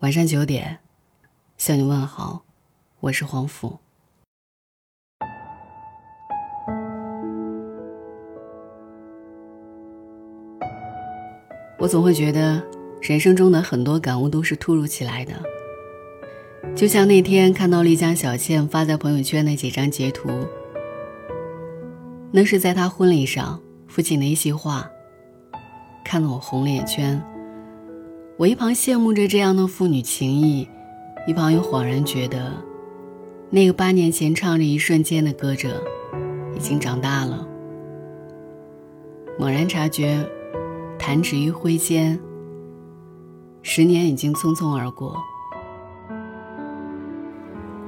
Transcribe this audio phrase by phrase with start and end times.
[0.00, 0.78] 晚上九点，
[1.56, 2.44] 向你问好，
[3.00, 3.80] 我是黄甫。
[11.80, 12.62] 我总会觉得，
[13.02, 15.32] 人生中的很多感悟都是突如其来的。
[16.76, 20.30] 就像那天看到丽江小倩发在朋友圈的几张截图，
[22.30, 24.88] 那是在她婚礼上父亲的一席话，
[26.04, 27.20] 看得我红了眼圈。
[28.38, 30.68] 我一旁羡慕着这样的父女情谊，
[31.26, 32.52] 一旁又恍然觉得，
[33.50, 35.82] 那个八年前唱着一瞬间的歌者，
[36.54, 37.44] 已经长大了。
[39.40, 40.24] 猛然察觉，
[40.96, 42.16] 弹指一挥间，
[43.62, 45.16] 十年已经匆匆而过。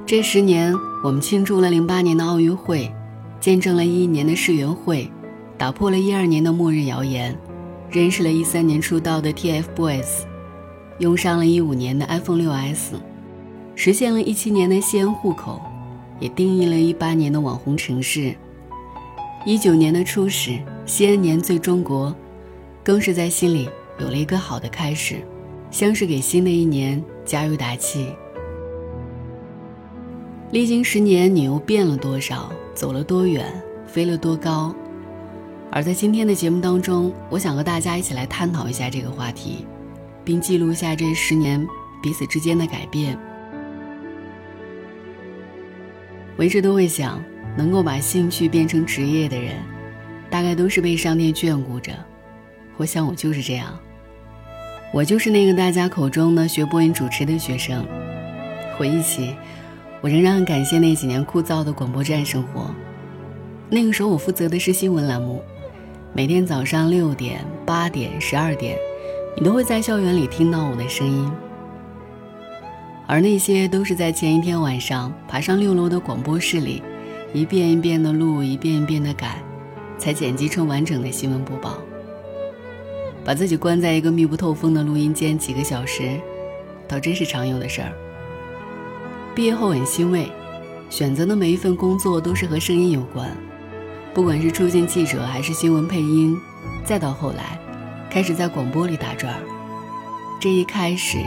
[0.05, 2.93] 这十年，我们庆祝了零八年的奥运会，
[3.39, 5.09] 见证了一一年的世园会，
[5.57, 7.39] 打破了一二年的末日谣言，
[7.89, 10.29] 认识了一三年出道的 TFBOYS。
[11.01, 12.91] 用上了一五年的 iPhone 6s，
[13.73, 15.59] 实现了一七年的西安户口，
[16.19, 18.35] 也定义了一八年的网红城市。
[19.43, 22.15] 一九年的初始，西安年最中国，
[22.83, 23.67] 更是在心里
[23.97, 25.15] 有了一个好的开始，
[25.71, 28.05] 像是给新的一年加油打气。
[30.51, 32.51] 历经十年，你又变了多少？
[32.75, 33.51] 走了多远？
[33.87, 34.71] 飞了多高？
[35.71, 39.65] 而在今天的节目当中，我想和大家一起来探讨一下这个话题。
[40.31, 41.67] 并记录下这十年
[42.01, 43.17] 彼此之间的改变。
[46.37, 47.21] 我一直都会想，
[47.57, 49.55] 能够把兴趣变成职业的人，
[50.29, 51.91] 大概都是被上天眷顾着。
[52.77, 53.77] 我想我就是这样，
[54.93, 57.85] 我就是那个大家口中的学播音主持的学生。
[58.77, 59.35] 回忆起，
[59.99, 62.73] 我仍然很感谢那几年枯燥的广播站生活。
[63.69, 65.43] 那个时候，我负责的是新闻栏目，
[66.13, 68.77] 每天早上六点、八点、十二点。
[69.37, 71.31] 你都会在校园里听到我的声音，
[73.07, 76.83] 而那些都是在前一天晚上爬上六楼的广播室里，
[77.33, 79.41] 一遍一遍的录，一遍一遍的改，
[79.97, 81.77] 才剪辑成完整的新闻播报。
[83.23, 86.19] 把自己关在一个密不透风的录音间几个小时，
[86.87, 87.91] 倒真是常有的事儿。
[89.33, 90.29] 毕业后很欣慰，
[90.89, 93.29] 选择的每一份工作都是和声音有关，
[94.13, 96.37] 不管是出镜记者还是新闻配音，
[96.83, 97.57] 再到后来。
[98.11, 99.33] 开始在广播里打转，
[100.37, 101.17] 这一开始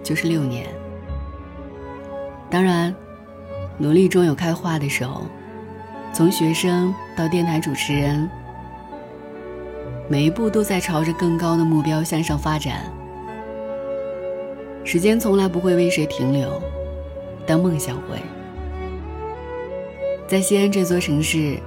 [0.00, 0.64] 就是六年。
[2.48, 2.94] 当然，
[3.78, 5.22] 努力终有开花的时候。
[6.12, 8.30] 从学生到电台主持人，
[10.08, 12.84] 每一步都在朝着更高的目标向上发展。
[14.84, 16.62] 时间从来不会为谁停留，
[17.44, 18.22] 但梦想会。
[20.28, 21.58] 在西安这座城市，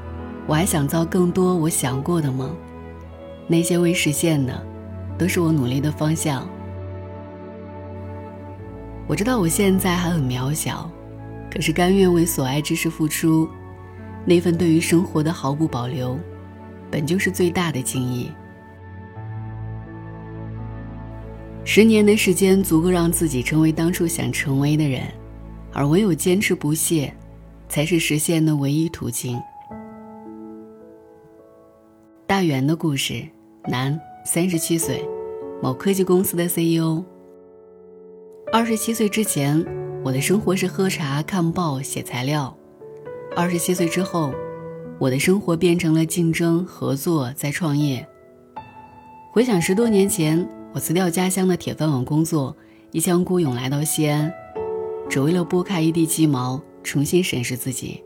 [0.45, 2.55] 我还想造更多我想过的梦。
[3.47, 4.61] 那些未实现的，
[5.17, 6.47] 都是我努力的方向。
[9.07, 10.91] 我知道我现在还很渺小，
[11.49, 13.47] 可是甘愿为所爱之事付出，
[14.25, 16.19] 那份对于生活的毫不保留，
[16.91, 18.29] 本就是最大的敬意。
[21.63, 25.03] 十年的时间足够让自己成为当初想成为的人，
[25.71, 27.13] 而唯有坚持不懈，
[27.69, 29.41] 才是实现的唯一途径。
[32.25, 33.25] 大圆的故事。
[33.67, 35.03] 男，三十七岁，
[35.61, 37.03] 某科技公司的 CEO。
[38.53, 39.65] 二十七岁之前，
[40.05, 42.55] 我的生活是喝茶、看报、写材料；
[43.35, 44.31] 二十七岁之后，
[44.97, 48.07] 我的生活变成了竞争、合作、在创业。
[49.33, 52.55] 回想十多年前，我辞掉家乡的铁饭碗工作，
[52.91, 54.31] 一腔孤勇来到西安，
[55.09, 58.01] 只为了拨开一地鸡毛，重新审视自己。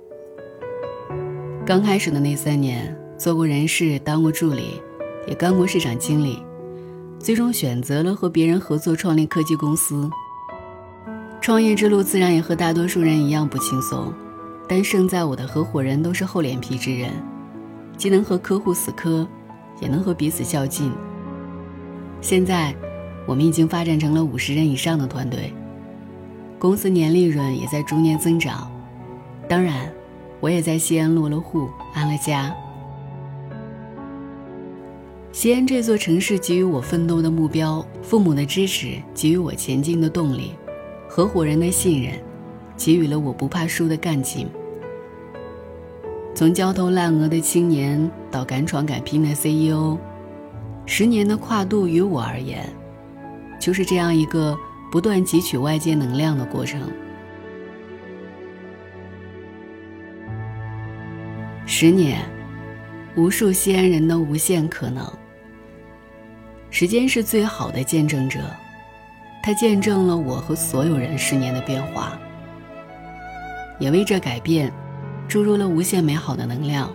[1.64, 4.82] 刚开始的那三年，做过人事，当过助理。
[5.28, 6.44] 也干过市场经理，
[7.20, 10.10] 最终选择了和别人合作创立科技公司。
[11.40, 14.14] 创业之路自然也和大多数人一样不轻松，
[14.68, 17.12] 但胜在我的合伙人都是厚脸皮之人，
[17.98, 19.28] 既能和客户死磕，
[19.80, 20.92] 也能和彼此较劲。
[22.22, 22.76] 现在，
[23.26, 25.52] 我们已经发展成了五十人以上的团队，
[26.60, 28.72] 公司年利润也在逐年增长。
[29.50, 29.92] 当然，
[30.40, 32.56] 我也在西安落了户，安了家。
[35.34, 40.52] 西安这座城市给予我奋斗的目标，父母的支持给予我前进的动力，
[41.08, 42.20] 合伙人的信任
[42.76, 44.46] 给予了我不怕输的干劲。
[46.36, 49.98] 从焦头烂额的青年到敢闯敢拼的 CEO，
[50.86, 52.68] 十年的跨度于我而言，
[53.58, 54.58] 就是这样一个
[54.92, 56.92] 不断汲取外界能量的过程。
[61.66, 62.20] 十年，
[63.16, 65.10] 无数西安人的无限可能。
[66.72, 68.40] 时间是最好的见证者，
[69.44, 72.18] 它见证了我和所有人十年的变化，
[73.78, 74.72] 也为这改变
[75.28, 76.90] 注入了无限美好的能量。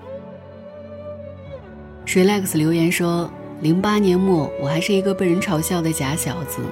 [2.07, 3.31] Relax 留言说
[3.61, 6.63] ：“零八年末，我还是一个被人嘲笑的假小子；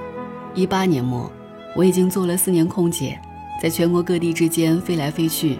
[0.55, 1.31] 一八年末，
[1.75, 3.19] 我已经做了四年空姐，
[3.61, 5.59] 在全国各地之间飞来飞去，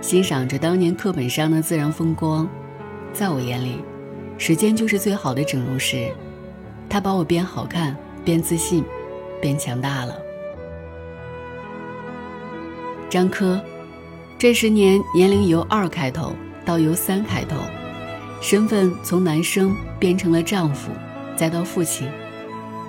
[0.00, 2.48] 欣赏着当年课本上的自然风光。
[3.12, 3.76] 在我眼里，
[4.36, 6.10] 时间就是最好的整容师，
[6.90, 8.84] 他把我变好看，变自信。”
[9.40, 10.14] 变强大了。
[13.08, 13.58] 张科，
[14.36, 17.56] 这十年年龄由二开头到由三开头，
[18.42, 20.92] 身份从男生变成了丈夫，
[21.36, 22.06] 再到父亲，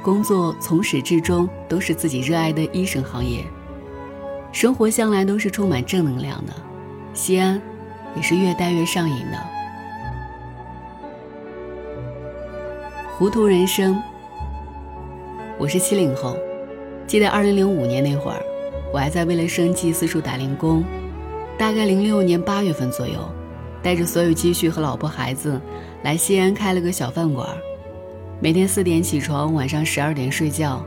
[0.03, 3.45] 工作从始至终都是自己热爱的医生行业，
[4.51, 6.51] 生活向来都是充满正能量的，
[7.13, 7.61] 西安
[8.13, 9.60] 也是越待越上瘾的。
[13.21, 14.01] 糊涂人生。
[15.59, 16.35] 我是七零后，
[17.05, 18.41] 记得二零零五年那会儿，
[18.91, 20.83] 我还在为了生计四处打零工。
[21.55, 23.19] 大概零六年八月份左右，
[23.83, 25.61] 带着所有积蓄和老婆孩子，
[26.01, 27.47] 来西安开了个小饭馆。
[28.39, 30.83] 每天四点起床，晚上十二点睡觉，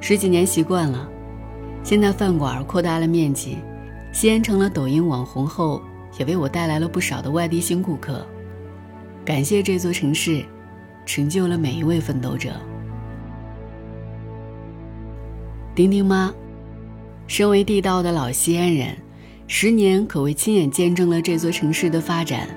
[0.00, 1.06] 十几年习惯了。
[1.82, 3.58] 现在饭馆扩大了面积，
[4.14, 5.82] 西安成了抖音网红后，
[6.18, 8.26] 也为我带来了不少的外地新顾客。
[9.26, 10.42] 感谢这座城市，
[11.06, 12.50] 成就了每一位奋斗者。
[15.74, 16.34] 丁丁妈，
[17.26, 18.96] 身为地道的老西安人，
[19.46, 22.48] 十年可谓亲眼见证了这座城市的发展。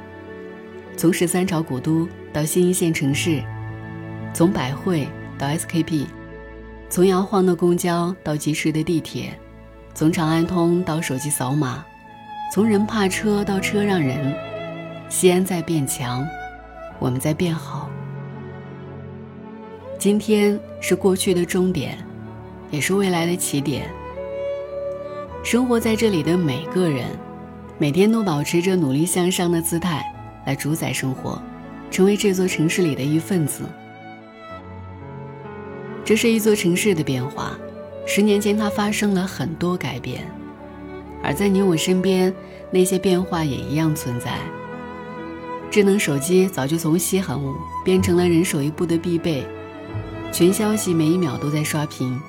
[0.97, 3.41] 从十三朝古都到新一线城市，
[4.33, 5.07] 从百汇
[5.37, 6.05] 到 SKP，
[6.89, 9.31] 从摇晃的公交到及时的地铁，
[9.93, 11.85] 从长安通到手机扫码，
[12.53, 14.35] 从人怕车到车让人，
[15.09, 16.25] 西安在变强，
[16.99, 17.89] 我们在变好。
[19.99, 21.97] 今天是过去的终点。
[22.71, 23.89] 也是未来的起点。
[25.43, 27.07] 生活在这里的每个人，
[27.77, 30.03] 每天都保持着努力向上的姿态
[30.45, 31.41] 来主宰生活，
[31.89, 33.63] 成为这座城市里的一份子。
[36.05, 37.57] 这是一座城市的变化，
[38.05, 40.21] 十年间它发生了很多改变，
[41.23, 42.31] 而在你我身边，
[42.69, 44.37] 那些变化也一样存在。
[45.71, 49.43] 智能手机早就从稀罕物变成了人手一部的必备，
[50.31, 52.19] 群消息每一秒都在刷屏。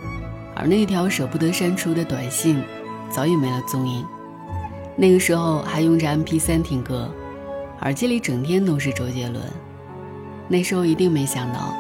[0.55, 2.63] 而那条舍不得删除的短信，
[3.09, 4.05] 早已没了踪影。
[4.97, 7.09] 那个时候还用着 MP3 听歌，
[7.81, 9.43] 耳机里整天都是周杰伦。
[10.49, 11.75] 那时候一定没想到，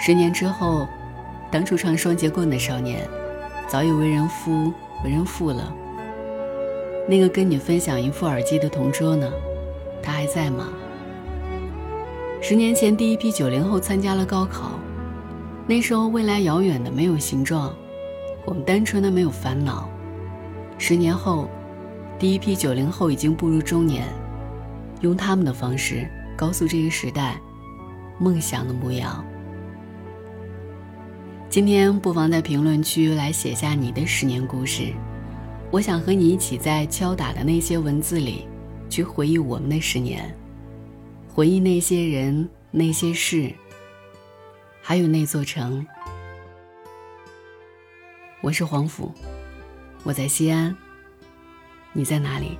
[0.00, 0.88] 十年之后，
[1.52, 3.06] 当初唱双截棍的少年，
[3.68, 4.72] 早已为人夫、
[5.04, 5.72] 为人父了。
[7.06, 9.30] 那个跟你分享一副耳机的同桌呢？
[10.02, 10.68] 他还在吗？
[12.40, 14.72] 十年前，第一批九零后参加了高考，
[15.66, 17.74] 那时候未来遥远的没有形状。
[18.46, 19.88] 我们单纯的没有烦恼。
[20.76, 21.48] 十年后，
[22.18, 24.06] 第一批九零后已经步入中年，
[25.00, 26.06] 用他们的方式
[26.36, 27.40] 告诉这个时代
[28.18, 29.24] 梦想的模样。
[31.48, 34.92] 今天不妨在评论区来写下你的十年故事，
[35.70, 38.46] 我想和你一起在敲打的那些文字里，
[38.90, 40.36] 去回忆我们的十年，
[41.32, 43.50] 回忆那些人、那些事，
[44.86, 45.86] 还有那座城。
[48.42, 49.10] 我是黄甫，
[50.02, 50.76] 我在西安，
[51.94, 52.58] 你在哪里？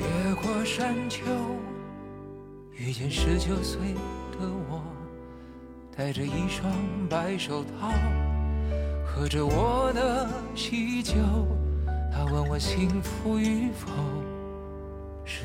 [0.00, 1.22] 越过山丘，
[2.72, 3.94] 遇见十九岁
[4.32, 4.82] 的我，
[5.96, 6.68] 戴着一双
[7.08, 7.92] 白手套，
[9.06, 11.14] 喝着我的喜酒。
[12.12, 13.86] 他问我幸福与否，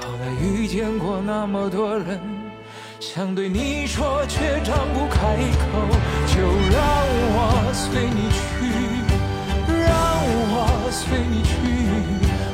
[0.00, 2.18] 后来遇见过那么多人。
[2.98, 5.66] 想对你说，却张不开口，
[6.28, 6.36] 就
[6.68, 6.78] 让
[7.32, 8.38] 我随你去，
[9.66, 9.88] 让
[10.52, 11.50] 我随你去，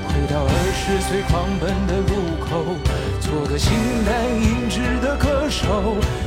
[0.07, 2.11] 回到二十岁狂奔的路
[2.47, 2.79] 口，
[3.21, 3.75] 做个形
[4.07, 5.67] 单影只的歌手，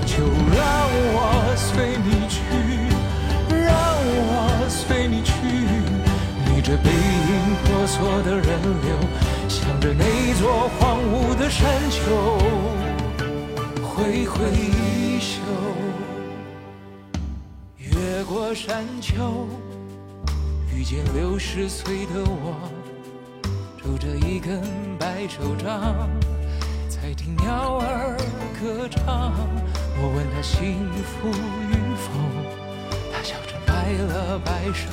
[0.05, 0.19] 就
[0.51, 0.59] 让
[1.15, 2.43] 我随你去，
[3.55, 5.31] 让我随你去，
[6.45, 8.43] 逆着背影婆娑的人
[8.83, 8.91] 流，
[9.79, 12.37] 着那座荒芜的山丘
[13.81, 15.39] 挥挥衣袖，
[17.77, 19.47] 越过山丘，
[20.75, 22.69] 遇见六十岁的我，
[23.81, 24.61] 拄着一根
[24.99, 26.09] 白手杖，
[26.89, 28.17] 在听鸟儿
[28.59, 29.33] 歌唱。
[30.01, 32.11] 我问他幸福与否，
[33.13, 34.89] 他笑着摆了摆手，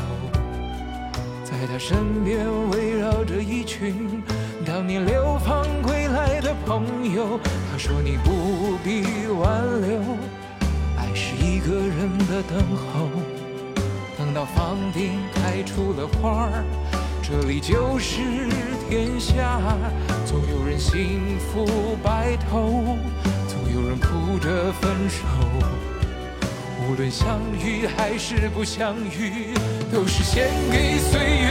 [1.44, 4.22] 在他身边围绕着一群
[4.66, 7.38] 当年流放归来的朋友。
[7.70, 10.00] 他说你不必挽留。
[10.98, 13.08] 爱是一个人的等候，
[14.18, 16.64] 等到房顶开出了花儿，
[17.22, 18.20] 这里就是
[18.88, 19.60] 天下。
[20.26, 22.98] 总有人幸福白头，
[23.46, 25.22] 总有人哭着分手。
[26.88, 29.54] 无论相遇还是不相遇，
[29.92, 31.45] 都是献给岁月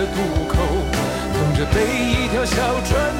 [0.00, 0.56] 的渡口，
[1.34, 3.19] 等着被一条小船